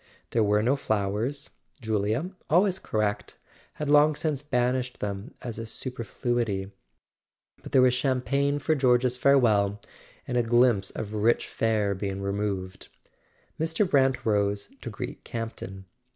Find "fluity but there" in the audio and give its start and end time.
6.03-7.83